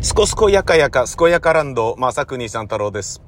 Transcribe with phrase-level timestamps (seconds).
[0.00, 3.20] すこすこやかやか、すこやかランド、まさくにさん太郎です。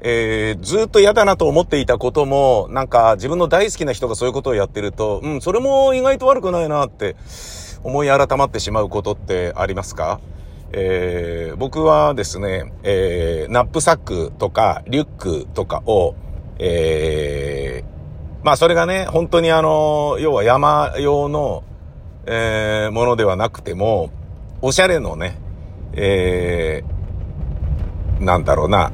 [0.00, 7.14] えー、ずっと嫌だなと思っていたことも、なんか自分の大好きな人がそういうことをやってると、うん、それも意外と悪くないなって
[7.84, 10.20] 思い改まってしまうことってありますか？
[10.72, 16.16] えー、僕はですね、えー、ナップサックとかリュックとかを、
[16.58, 21.62] えー、まあそれがね、本当にあの、要は山用の、
[22.26, 24.10] えー、ものではなくても、
[24.60, 25.38] おしゃれのね、
[26.00, 28.92] えー、なんだろうな、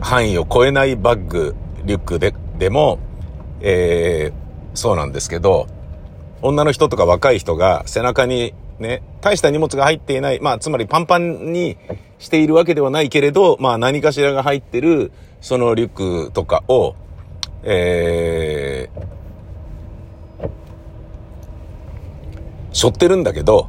[0.00, 2.98] 範囲を超えないバッグ、リュックで、でも、
[3.62, 5.66] えー、そうなんですけど、
[6.42, 11.78] 女の人とか若い人が背中にね、大した荷物が入っていない、まあ、つまりパンパンに
[12.18, 16.96] しているわけではないけれど、まあ、何かしらが入ってる、そのリュックとかを、
[17.62, 20.50] えー、
[22.72, 23.68] 背負ってるんだけど、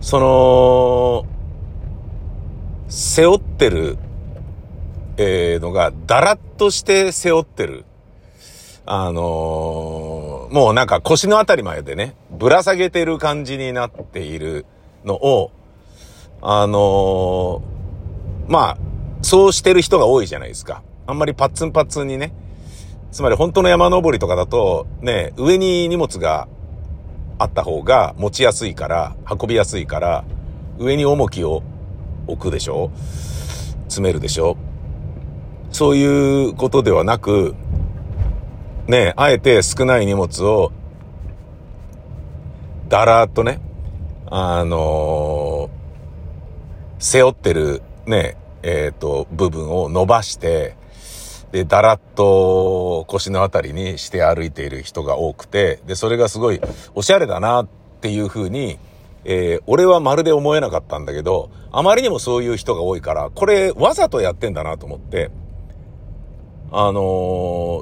[0.00, 1.35] その、
[2.88, 3.98] 背負ってる、
[5.16, 7.84] えー、のが、だらっとして背負ってる。
[8.88, 14.64] あのー、もうなんか腰のあたりまでね、ぶら下げてる感じになっている
[15.04, 15.50] のを、
[16.40, 17.60] あのー、
[18.46, 18.78] まあ、
[19.22, 20.82] そうしてる人が多いじゃないですか。
[21.08, 22.32] あんまりパッツンパッツンにね。
[23.10, 26.46] つまり本当の山登りとかだと、ね、上に荷物が
[27.38, 30.24] あった方が持ちやすいから、運びやすいから、
[30.78, 31.64] 上に重きを
[32.26, 32.90] 置くでしょ？
[33.84, 34.56] 詰めるでしょ？
[35.70, 37.54] そういうことではなく、
[38.86, 40.72] ね、あえて少ない荷物を、
[42.88, 43.60] だらーっとね、
[44.26, 50.76] あのー、背負ってるね、えっ、ー、と、部分を伸ばして、
[51.52, 56.60] で、だらっと腰のあたりにして歩いている人が多くて、で、それがすごい
[56.94, 57.68] おしゃれだなっ
[58.00, 58.78] ていう風に、
[59.28, 65.32] えー、俺はまるで思えなかったんだけど、あまりにもそういう人が多いから、これわざとやってんだなと思って、
[66.70, 67.00] あの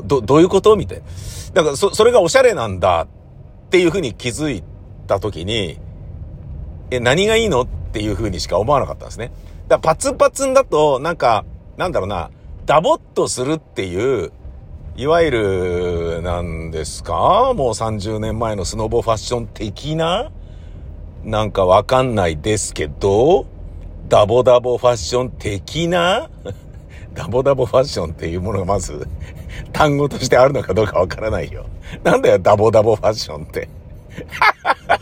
[0.03, 0.75] ー、ど、どういうこと？
[0.77, 1.05] みたいな。
[1.53, 4.65] だから、そ、それがおしゃれなんだっていうふうに気づい
[5.07, 5.79] たときに、
[6.91, 9.31] え、何がいいのっていうふうにしか思わなかったんですね。
[9.69, 11.45] だパツパツンだと、なんか、
[11.77, 12.31] なんだろうな、
[12.65, 14.33] ダボっとするっていう、
[14.97, 17.53] いわゆる、なんですか？
[17.55, 20.31] もう30年前のスノボファッション的な
[21.25, 23.47] なんかわかんないですけど、
[24.09, 26.29] ダボダボファッション的な
[27.15, 29.09] ダボダボファッションっていうものがまず、
[29.73, 31.65] 単語としてあるのかどうかわからないよ。
[32.03, 33.69] なんだよ、ダボダボファッションって。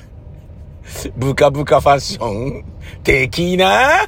[1.17, 2.65] ブカブカファッション
[3.03, 4.07] 的な？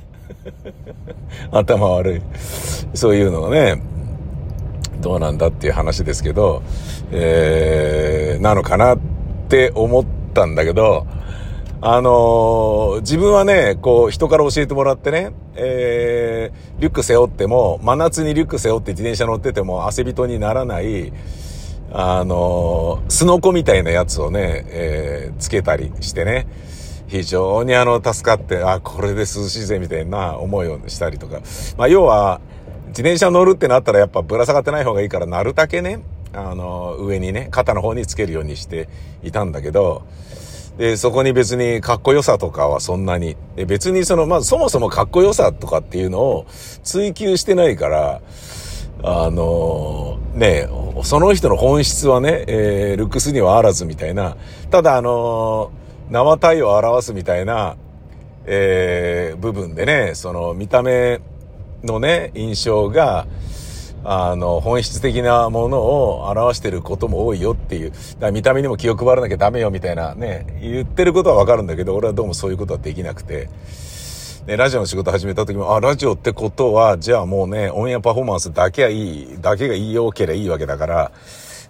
[1.50, 2.22] 頭悪い。
[2.94, 3.82] そういうのがね、
[5.00, 6.62] どうなんだっていう話ですけど、
[7.10, 8.98] えー、なのかなっ
[9.48, 11.06] て思ったんだけど、
[11.86, 21.12] あのー、自分はね、こう、人から教えてもらってね、えー、リュック背負っても、真夏にリュック背負って自転車乗ってても汗人にならない、
[21.92, 26.46] あのー、スノコみたいなやつをね、えー、つけたりしてね、
[27.06, 31.42] 非常にあの、助かって、あ、これで涼しいぜみたいな思いをしたりとか。
[31.76, 32.40] まあ、要は、
[32.88, 36.00] 自転車乗るってなったらやっぱぶら下がってない方がいいから、なるだけね、
[36.32, 38.88] あの、上にね、肩の方につけるようにして
[39.22, 40.06] いたんだけど、
[40.78, 46.46] で、そこに別にかっこよさとかはそんなに、で別にその、まずそもそもかっこよさとかっていうのを
[46.82, 48.20] 追求してないから、
[49.02, 50.68] あのね、
[51.02, 54.36] その人の本質はね、えー、ルックスにはあらずみたいな、
[54.70, 55.70] ただあの
[56.10, 57.76] 生体を表すみたいな、
[58.46, 61.20] えー、部分でね、その見た目
[61.82, 63.26] のね、印象が、
[64.04, 67.90] あの、本質的なものを表してることも多いよっていう。
[67.90, 73.48] だから見た目にも気を配らなきゃダメよみたいなね、言ってることはわかるんだけど、俺はどうもそういうことはできなくて。
[74.46, 81.12] ね、ラジオの仕事始めた時も、あ、ラジオってことは、じゃあもうね、オンエアパフォーマンスだけはいい、だけがいいよければいいわけだから、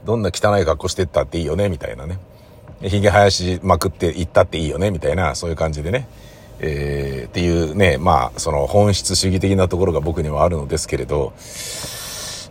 [0.05, 2.19] どんな汚い格好してったっていいよね、みたいなね。
[2.83, 6.09] 髭生やしまくって行ったっていいよね、みたいな、そういう感じでね。
[6.59, 11.33] えー、っていうね、まあ、その本質主義的なところが僕にはあるのですけれど、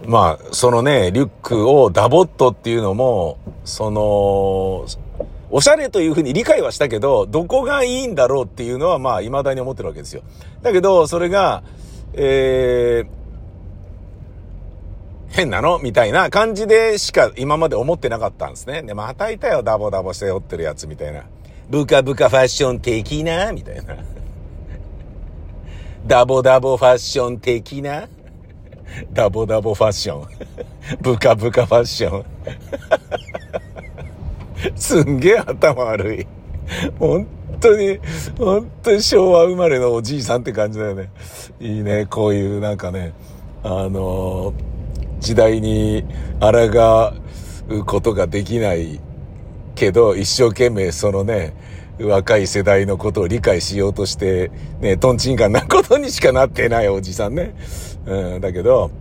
[0.05, 4.85] まあ、そのね、リュックをダボットっていうのも、その、
[5.50, 10.23] おしゃれというふうに理解はしたけど、どこがいいんだろうっていうのは、まあ、未だに思ってるわけですよ。
[10.61, 11.63] だけど、それが、
[12.13, 13.23] えー、
[15.29, 18.83] 変なのみたいな感じでしか今まで思ってなかったんですね。
[18.83, 21.23] で、またいたよ、ダボダボ背負ってるやつみたいな。
[21.69, 23.97] ブカブカファッション的なみたいな。
[26.05, 28.07] ダボダボファッション的な
[29.12, 30.28] ダボダボファッション。
[31.01, 32.25] ブカブカファッション。
[34.75, 36.28] すんげえ頭悪い。
[37.00, 37.28] 本
[37.60, 38.00] 当に、
[38.38, 41.10] 本当に昭和生まれのおじいさんって感じだよね。
[41.60, 43.13] いいね、こういうなんかね、
[43.63, 44.54] あの
[45.19, 46.04] 時代に
[46.39, 47.13] 抗
[47.69, 49.00] うことができない
[49.75, 51.54] けど、一生懸命そのね、
[52.00, 57.56] 若い世代のことを理解しようとして、ね、トンチンカンなことにしかなってないおじさんね。
[58.05, 58.91] うん、だけど、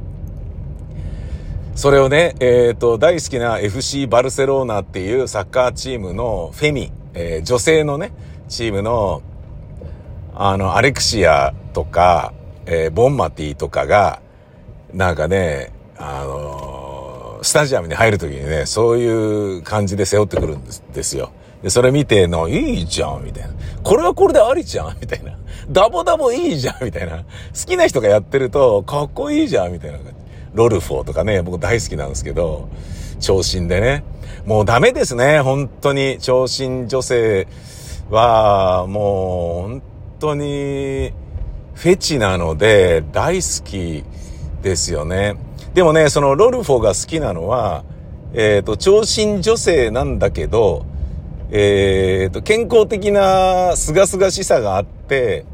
[1.75, 8.13] それをね、えっ、ー、と、大好きな FC バルセロナっていうサッカーチームのフェミ、えー、女性のね、
[8.49, 9.23] チームの、
[10.35, 12.35] あの、アレクシアとか、
[12.67, 14.21] えー、ボンマティとかが、
[14.93, 21.33] なんかね、あのスタジアムに入るときにね、そういう感じで背負ってくるんですですよ。
[21.63, 23.51] で、それ見ての、いいじゃん、みたいな。
[23.83, 25.37] これはこれでありじゃん、みたいな。
[25.71, 27.19] ダボダボいいじゃん、みたいな。
[27.19, 27.25] 好
[27.67, 29.99] きな人がやってると、かっこいいじゃん、みたいな。
[30.55, 32.69] ロルフォーとかね、僕大好きなんですけど、
[33.21, 34.05] 長身でね。
[34.45, 36.19] もうダメですね、本当に。
[36.21, 37.47] 長身女性
[38.11, 39.83] は、もう、本
[40.19, 41.13] 当に、
[41.75, 44.05] フェチなので、大好き
[44.63, 45.37] ですよね。
[45.75, 47.85] でもね、そのロルフォーが好きなのは、
[48.35, 50.85] えっ、ー、と、長身女性なんだけど、
[51.51, 55.45] えっ、ー、と、健康的な清々しさがあって、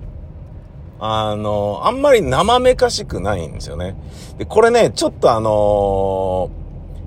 [1.00, 3.94] あの、あんまり生めかしくないんですよね。
[4.36, 6.50] で、これね、ちょっとあの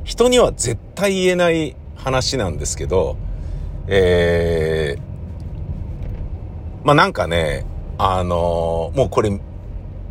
[0.03, 3.17] ー、人には絶対言えない話なんですけど、
[3.87, 7.65] えー、まあ、なんかね、
[7.97, 9.39] あのー、もうこれ、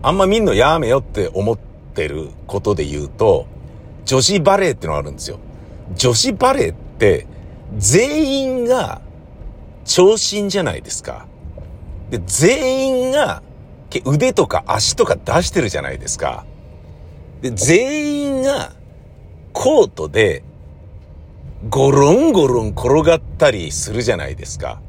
[0.03, 3.47] あんま見んのやめよって思ってることで言うと、
[4.05, 5.39] 女子バレーってのがあるんですよ。
[5.97, 7.27] 女子バレーって、
[7.79, 9.01] 全員が
[9.85, 11.27] 長身じゃないですか。
[12.11, 13.43] で、全員が
[14.05, 16.45] 腕とか足とか出してるじゃないですか。
[17.43, 18.73] で、全員が
[19.53, 20.45] コートで
[21.69, 24.81] ゴロンゴロン転がったりするじゃないですか。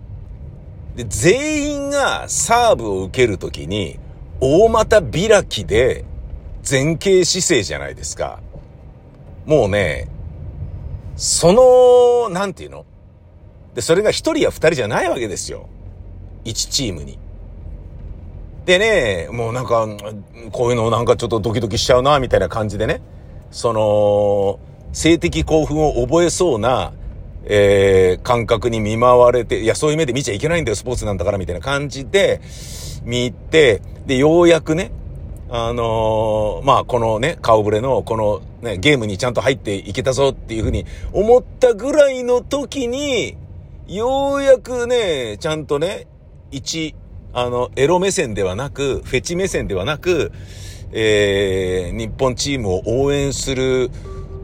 [0.96, 4.00] で、全員がサーブを受けるときに
[4.40, 6.06] 大股開きで
[6.70, 8.40] 前傾姿勢じゃないですか。
[9.46, 10.08] もうね、
[11.16, 12.86] その、なんていうの？
[13.74, 15.68] で、それが一人や二人じゃないわけですよ。
[16.44, 17.18] 一チームに。
[18.66, 19.88] でね、もうなんか、
[20.52, 23.02] こういうのなんかちょっとドキドキしちゃうな、みたいな感じでね、
[23.50, 24.60] その、
[24.94, 26.94] 性的興奮を覚えそうな、
[27.46, 32.40] えー、感覚に見舞われて、いや、そういう目で見ちゃいけないんだよ、スポーツなんだから、みたいな感じで、
[33.04, 34.92] 見て、で、ようやくね、
[35.50, 43.38] あのー、まあ、このね、顔ぶれの、このね、ゲームにちゃんと入っていけたぞっていうふうに思ったぐらいの時に、
[43.88, 46.08] ようやくね、ちゃんとね、
[46.52, 46.96] 一、
[47.34, 50.32] あの、エロ目線ではなく、フェチ目線ではなく、
[50.92, 53.90] えー、日本チームを応援する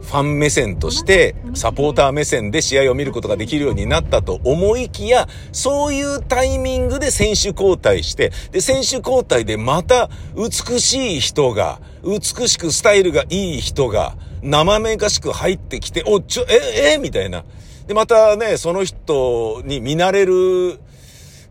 [0.08, 17.44] ファン目線として、サポーター目線で試合を見ることができるようになったと思いきや、そういうタイミングで選手交代して、で、選手交代でまた美しい人が、美しくスタイルがいい人が、生めかしく入ってきて、お、ちょ、え、え、みたいな。
[17.86, 20.80] で、またね、その人に見慣れる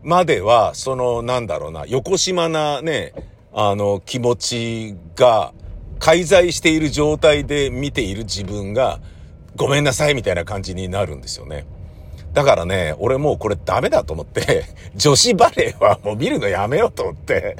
[0.02, 3.12] までは、その、なんだろうな、横島なね、
[3.52, 5.52] あの、気持ちが、
[5.98, 9.00] 介在している状態で見ている自分が、
[9.56, 11.66] ごめんなさいみたいな感じになるんですよね。
[12.32, 14.64] だからね、俺もうこれダメだと思って、
[14.94, 17.56] 女子バレーはもう見るのやめようと思って、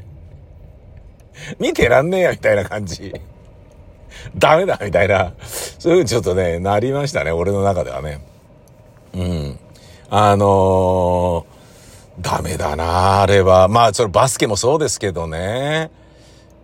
[1.59, 3.13] 見てらんねえやみたいな感じ。
[4.37, 5.33] ダメだみたいな、
[5.79, 8.21] そういうちょっとね、なりましたね、俺の中ではね。
[9.15, 9.59] うん。
[10.11, 11.45] あの
[12.21, 13.69] ダメだな、あれは。
[13.69, 15.91] まあ、それバスケもそうですけどね。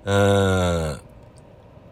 [0.05, 1.01] うん。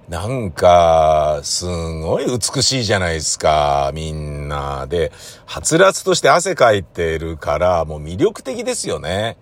[0.09, 4.87] なんか、すごい美しいじゃないですか、みんな。
[4.87, 5.12] で、
[5.47, 9.37] はつらつとして汗かいてるから、もう魅力的ですよね。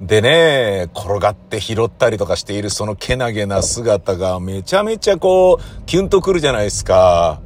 [0.00, 7.40] でね、転がって拾ったりとかしているそのけなげな姿がめちゃめちゃこう、キュンとくるじゃないですか。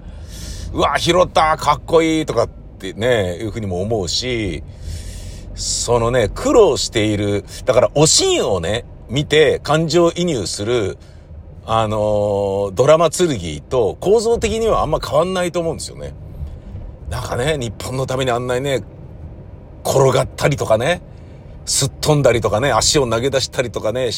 [0.75, 4.63] うわ、拾ったかっこいいとかってね、いうふうにも思うし、
[5.55, 10.99] そのね、苦労している、だからおしんをね、見て感情移入する、
[11.65, 16.15] あの、ドラマ剣と構造的にはあんま変わんないと思うんですよね。
[17.11, 18.83] なんかね、日本のためにあんなにね、
[19.85, 21.03] 転がったりとかね、
[21.65, 24.11] すっ飛んだりとかね、足を投げ出したりとかね、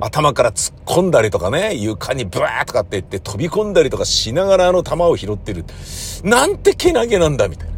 [0.00, 5.64] 頭から突っ込んだりとかね、床にブワーとかって言って飛び込んだりとかしながらあの球を拾ってる。
[6.24, 7.74] なんてけなげなんだ、みたいな。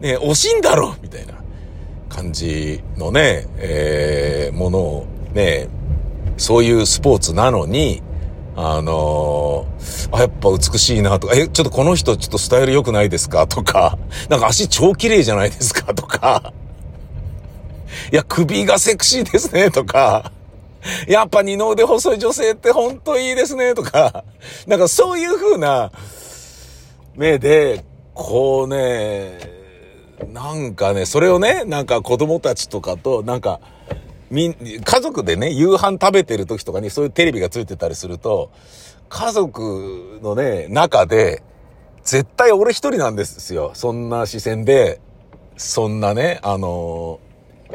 [0.00, 1.37] ね惜しいんだろみたいな。
[2.08, 5.68] 感じのね、えー、ものをね、
[6.36, 8.02] そういうスポーツなのに、
[8.56, 13.46] あのー、あ、やっぱ美しいなとか、え、ちょっとこの人ちょっとスタイル良くないですか？
[13.46, 13.98] とか、
[14.28, 15.94] なんか足超綺麗じゃないですか？
[15.94, 16.52] とか、
[18.12, 20.32] いや、首がセクシーですね、とか、
[21.06, 24.24] やっぱ二の腕細い女性ってほんといいですね、とか、
[24.66, 25.92] なんかそういう風な
[27.14, 27.84] 目で、
[28.14, 29.57] こうね、
[30.26, 33.60] なんかね、それをね、なんか子供たちとかと、なんか、
[34.30, 38.50] みん、家族でね、夕飯食べてる時とかにそういうテレビがついてたりすると、
[39.08, 41.42] 家族のね、中で、
[42.02, 43.72] 絶対俺一人なんですよ。
[43.74, 45.00] そんな視線で、
[45.56, 47.20] そんなね、あの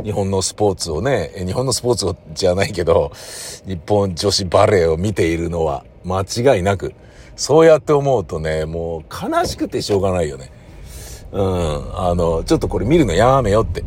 [0.04, 3.12] 日本のスポーツをね、日本のスポーツじゃないけど、
[3.68, 6.94] 日本女子バレーを見ているのは間違いなく、
[7.36, 10.52] そうやって思うとね、もう悲しくてしょうがないよね。
[11.34, 13.84] うん、あの、ちょっとこれ見るのやめよって、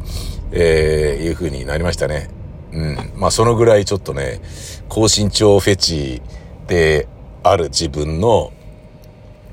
[0.51, 2.29] えー、いう風になりましたね。
[2.73, 3.13] うん。
[3.15, 4.41] まあ、そのぐらいちょっとね、
[4.89, 6.23] 高身長フェチ
[6.67, 7.07] で
[7.45, 8.53] ある自分の、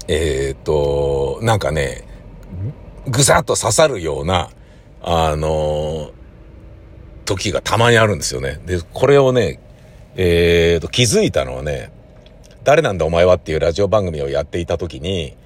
[0.08, 2.08] えっ、ー、と、なんかね、
[3.08, 4.50] ぐさっと刺さるような、
[5.04, 6.12] あの
[7.26, 8.60] 時がたまにあるんですよね。
[8.66, 9.60] で、これをね、
[10.16, 11.92] えっ、ー、と、気づいたのはね、
[12.64, 15.38] 誰なんだお前はっていうラジオ番組をやっていた時に、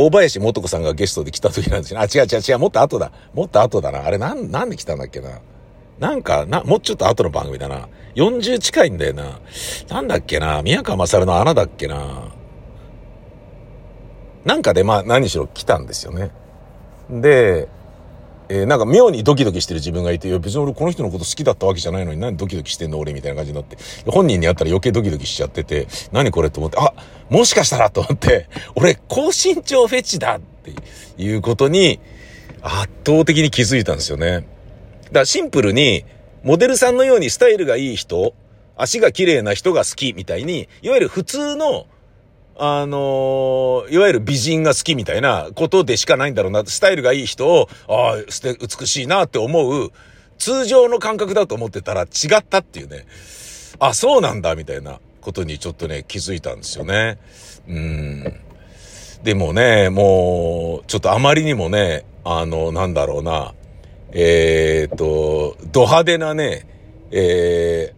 [0.00, 2.00] 大林素子さんがゲストで来た時なんですよ。
[2.00, 3.10] あ、違う違う違う、もっと後だ。
[3.34, 4.06] もっと後だな。
[4.06, 5.40] あれなん、なんで来たんだっけな。
[5.98, 7.88] なんか、な、もうちょっと後の番組だな。
[8.14, 9.40] 40近いんだよな。
[9.88, 10.62] なんだっけな。
[10.62, 12.32] 宮川勝の穴だっけな。
[14.44, 16.30] なんかで、まあ、何しろ来たんですよね。
[17.10, 17.68] で、
[18.48, 23.76] えー、なんか妙にドキドキしてる自分がいて、いや別に俺この人のこと好きだったわけじゃないのに何ドキドキしてんの俺みたいな感じになって。
[24.06, 26.94] 本人に会ったら余計ドキドキしちゃってて、何これと思って、あ、
[27.30, 30.74] もしかしたらと思って、俺高身長フェチだって
[31.22, 32.00] いうことに
[32.62, 34.32] 圧倒的に気づいたんですよね。
[34.32, 34.46] だか
[35.20, 36.04] らシンプルに、
[36.42, 38.34] モデルさんのようにスタイルがいい人、
[38.76, 41.86] 足が綺麗な人が好きみたいに、いわゆる普通の
[42.60, 46.64] あのー、いわゆる美人が好きみたいなことでしかないんだろうな。
[46.66, 49.92] スタイルがいい人を、ああ、美しいなって思う、
[50.38, 52.06] 通常の感覚だと思ってたら違
[52.36, 53.06] ったっていうね。
[53.78, 57.18] あ、そうなんだ、みたいなことにちょっとね、気づいたんですよね。
[57.68, 58.40] うん。
[59.22, 63.54] でもね、もう、ちょっとあまりにもね、あの、なんだろうな、
[64.12, 66.66] えー、っと、ド派手なね、
[67.10, 67.94] え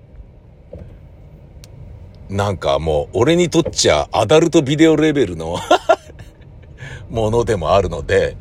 [2.31, 5.59] なんかもう、俺にとっちゃアダルトビデオレベルの
[7.11, 8.37] ものでもあるので、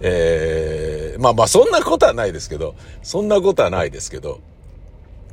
[0.00, 4.40] えー、まあまあそんなことはないですけど、そんなことはないですけど、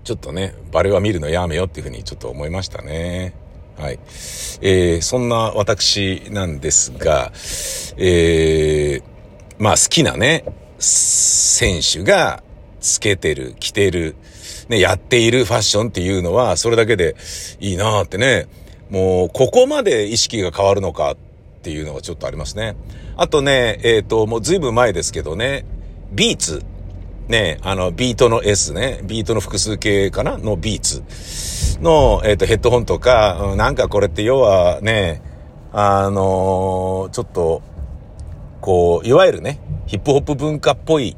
[0.05, 3.33] ちょっとね、バレは見るのやめよっていうふうにちょっと思いましたね。
[3.75, 3.99] はい。
[4.61, 7.31] えー、そんな私なんですが、
[7.97, 9.03] えー、
[9.57, 10.45] まあ好きなね、
[10.77, 12.43] 選手が
[12.79, 14.15] つけてる、着てる、
[14.69, 17.15] ね、やっているファッションっていうのは、それだけで
[17.59, 18.47] いいなってね、
[18.91, 21.17] もう、ここまで意識が変わるのかっ
[21.63, 22.75] ていうのがちょっとありますね。
[23.17, 25.65] あとね、えっ、ー、と、もうずいぶん前ですけどね、
[26.11, 26.63] ビーツ。
[27.27, 30.37] ね、あの、ビートの S ね、ビートの複数形かな？
[30.37, 31.03] のビーツ。
[31.81, 35.21] の、えっ、ー、と、ヘッドホンとか、うん、なんかこれって要はね、
[35.71, 37.61] あのー、ちょっと、
[38.61, 41.17] こう、いわゆるね、ヒップホップ文化っぽい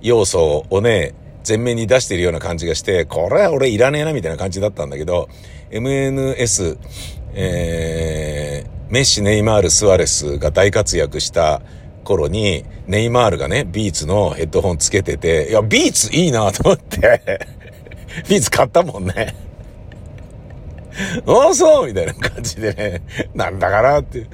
[0.00, 1.14] 要素をね、
[1.46, 5.28] 前面に出してるような感じがして、これは俺いらねえなみたいな感じだったんだけど、
[5.70, 6.78] MNS、
[7.34, 11.62] えー、メッシ、ネイマール、スアレスが大活躍した
[12.02, 17.46] 頃に、ネイマールがね、ビーツのヘッドホンつけてて、いや、ビーツいいなと思って
[18.28, 19.34] ビーツ買ったもんね
[21.26, 23.02] あ あ、そうみたいな感じでね、
[23.34, 24.26] なんだかなって。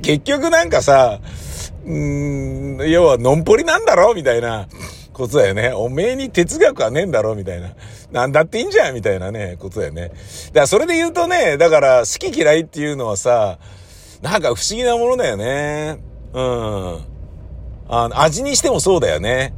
[0.00, 1.20] 結局なんかさ、
[1.84, 4.66] うーん、要は、のんぽりなんだろみたいな。
[5.16, 5.72] ことだよね。
[5.72, 7.70] おめえに哲学はねえんだろみたいな。
[8.12, 10.08] なんだっていいんじゃんみたいなね、ことだよね。
[10.08, 10.20] だか
[10.60, 13.58] らそれで言うとね、だから好き嫌いっていうのはさ、
[14.20, 15.98] なんか不思議なものだよね。
[16.34, 17.15] うん。
[17.88, 19.54] あの、味にしてもそうだよね。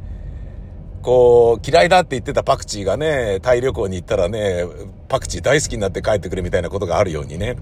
[1.01, 4.65] こう、嫌いだって言ってたパクチーがね、タイ旅行に行ったらね、
[5.07, 7.55] パクチー大好きになって帰ってくるみたいなことがあるようにね。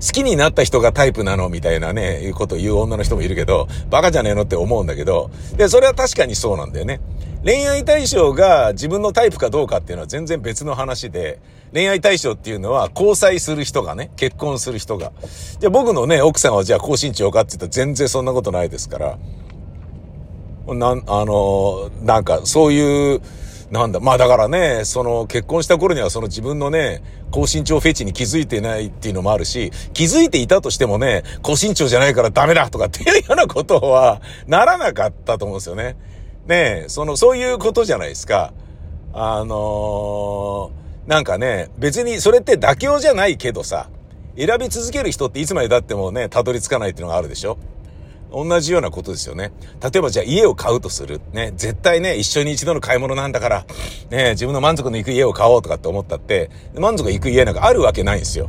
[0.00, 7.00] 好きになった人がタイプなのみたいなね、いうことを言う女の人もいるけど、バカじゃねえのって思うんだけど、で、それは確かにそうなんだよね。
[7.44, 11.38] 恋愛対象が自分のタイプかどうかっていうのは全然別の話で、
[11.72, 15.12] 恋愛対象っていうのは交際する人がね、結婚する人が。
[15.58, 19.18] じゃあ僕のね、奥さんはじゃあ高身長かって言ったら全然そんなことないですから。
[20.66, 23.20] なん、あの、なんかそういう、
[23.70, 35.96] なんだ、まあだからね、その結婚した頃にはその自分のね、高身長フェチに気づいてないっていうのもあるし、気づいていたとしてもね、高身長じゃないからダメだとかっていうようなことはならなかったと思うんですよね。
[36.46, 38.52] ねその、そういうことじゃないですか。
[39.12, 40.79] あのー、
[41.10, 43.90] なんかね、別にそれって妥協じゃないけどさ、
[44.38, 47.58] 選び続ける人っていつまで経ってもね、たどり着かないっていうのがあるでしょ？
[48.32, 49.50] 同じようなことですよね。
[49.82, 51.20] 例えばじゃあ家を買うとする。
[51.32, 53.66] ね、絶対ね、一緒に一度の買い物なんだから、
[54.10, 56.48] ね、自分の満足のいく家を買おうとかって思ったって、
[56.78, 58.48] 満足がいく家なんかあるわけないんですよ。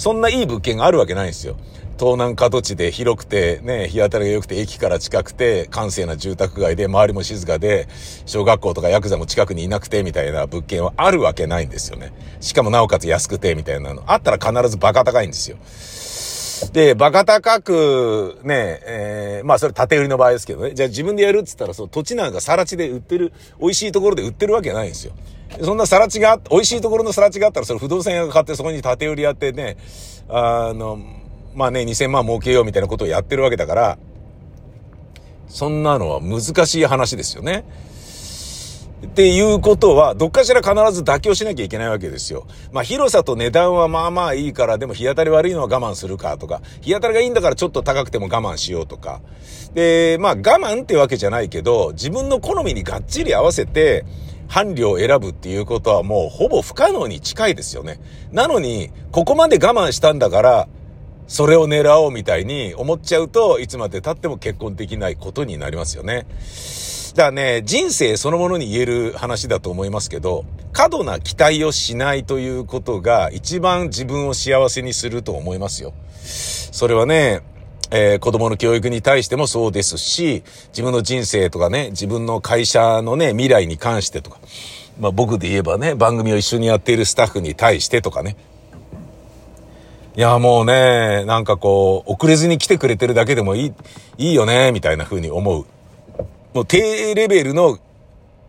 [0.00, 1.58] そんないい物件があるわけないんですよ。
[1.98, 7.86] 東南角地で広くて、ね、日当たりが良くて、駅から近くて、閑静な住宅街で、周りも静かで、
[8.24, 12.14] 小学校とかヤクザも近くにいなくて、みたいな物件はあるわけないんですよね。
[12.40, 14.02] しかもなおかつ安くて、みたいなの。
[14.06, 15.58] あったら必ずバカ高いんですよ。
[16.72, 20.72] で、バカ高く、ね、えー、まあそれ縦売りの場合ですけどね。
[20.72, 25.12] じゃあ自分でやるって言ったら、その土地なんかさら地で売ってる、美味しいところで売ってるわけないんですよ。
[25.62, 29.76] そんなさら地が、美味しいところのさら地があったら、それ不動産屋が買ってそこに縦売りやってね、
[30.28, 30.98] あの、
[31.54, 33.98] まあね、2000万儲けようみたいなことをやってるわけだから、
[35.48, 37.64] そんなのは難しい話ですよね。
[39.04, 42.46] っていうことは、どっかしら必ず妥協しなきゃいけないわけですよ。
[42.70, 49.20] まあ広さと値段はまあまあいいから、でも日当たり悪いのは我慢するかとか、日当たりがいいんだからちょっと高くても我慢しようとか。
[49.74, 54.04] で、まあ我慢ってわけじゃないけど、自分の好みにがっちり合わせて、
[54.50, 58.00] 伴侶を選ぶっていうことはもうほぼ不可能に近いですよね。
[58.32, 60.68] なのに、ここまで我慢したんだから、
[61.28, 66.26] それを狙おうみたいに思っちゃうといつまで経っても結婚できないことになりますよね。
[67.14, 75.94] だからね、人生そのものに言える話だと思いますけど、過度な期待をしないということが一番自分を幸せにすると思いますよ。
[76.72, 77.42] それはね、
[77.90, 84.38] えー、子供の教育に対してもそうですし、自分の人生とかね、自分の会社のね、未来に関してとか、
[85.00, 88.36] まあ僕で言えばね、番組を一緒にやっているスタッフに対してとかね、
[90.16, 93.72] いや、もうね、なんかこう、遅れずに来てくれてるだけでもいい、
[94.18, 95.64] いいよね、みたいな風に思う。
[96.52, 97.78] もう低レベルの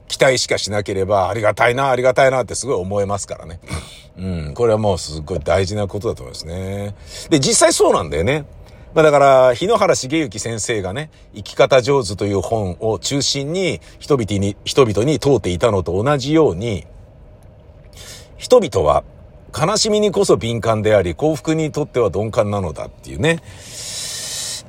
[0.07, 3.60] 期待しかしなければ、ありがたいな、ありがたいなってすごい思えますからね。
[4.17, 6.95] うん、これはもうすっごい大事なことだと思いますね。
[7.29, 8.45] で、実際そうなんだよね。
[8.93, 16.86] まあだから、日野原茂之先生がね、生き方上手という本を中心に人々に、人々に問うていたのと同じように、
[18.38, 19.03] 人々は
[19.57, 23.39] 悲しみにこそ敏感であり、幸福にとっては鈍感なのだっていうね。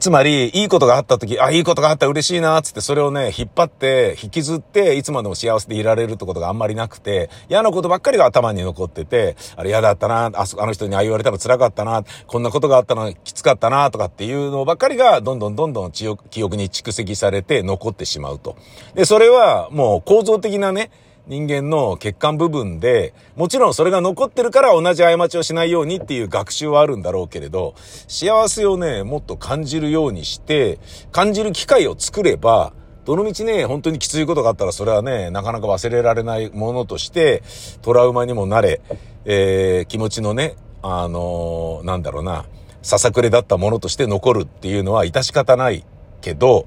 [0.02, 18.56] つまり、いいことがあった時、あ、いいことがあった嬉しいな、つってそれをね、引っ張って、引きずって、いつまでも幸せでいられるってことがあんまりなくて、嫌なことばっかりが頭に残ってて、あれ嫌だったな、ああの人にああ言われたら辛かったな、こんなことがあったのきつかったな、とかっていうのばっかりが、どんどんどんどん記憶に蓄積されて残ってしまうと。
[18.96, 20.90] で、それはもう構造的なね、
[21.28, 27.74] 人間の血管部分で、もちろんそれが残ってるから同じ過ちをしないようにっていう学習はあるんだろうけれど、
[28.08, 30.80] 幸せをね、もっと感じるようにして、
[31.12, 32.72] 感じる機会を作れば、
[33.04, 37.42] どのみちね、本当にきついことがあったらそれはね、なかなか忘れられないものとして、
[37.82, 38.80] トラウマにもなれ、
[39.24, 42.46] えー、気持ちのね、あのー、なんだろうな、
[42.82, 45.84] ささくれだったものとして残るっていうのは致し方ない
[46.20, 46.66] けど、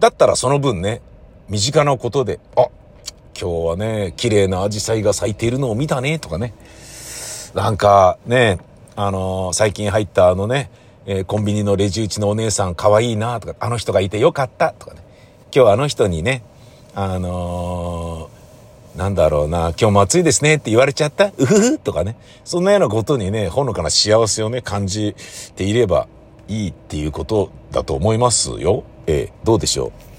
[0.00, 1.02] だったらその分ね、
[1.48, 2.68] 身近なことで、あ、
[3.38, 6.54] 今日はね、綺麗なアジサイが咲いているのを見たね、とかね。
[7.54, 8.58] なんかね、
[8.96, 10.70] あのー、最近入ったあのね、
[11.06, 15.00] えー、コンビニのレジ打ちのお姉さん可愛いな、とか、あの人がいてよかった、とかね。
[15.54, 16.42] 今日あの人にね、
[16.94, 22.16] あのー、なんだろうな、今日も暑いですねって言われちゃったうふふとかね。
[22.44, 25.16] そんなようなことにね、ほのかな幸せをね、感じ
[25.56, 26.06] ていれば
[26.46, 28.84] いいっていうことだと思いますよ。
[29.08, 30.13] えー、どうでしょう？